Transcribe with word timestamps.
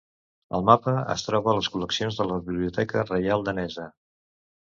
El 0.59 0.63
mapa 0.67 0.93
es 1.15 1.25
troba 1.25 1.51
a 1.51 1.55
les 1.57 1.67
col·leccions 1.75 2.17
de 2.21 2.27
la 2.31 2.39
Biblioteca 2.47 3.05
Reial 3.11 3.45
Danesa. 3.51 3.87